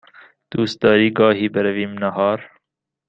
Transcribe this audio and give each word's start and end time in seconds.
دوست 0.51 0.81
داری 0.81 1.11
گاهی 1.11 1.49
برویم 1.49 1.91
نهار؟ 2.03 2.49